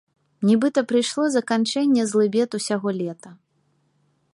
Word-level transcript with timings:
Нібыта 0.49 0.83
прыйшло 0.91 1.23
заканчэнне 1.37 2.07
злыбед 2.13 2.49
усяго 2.61 2.89
лета. 3.05 3.29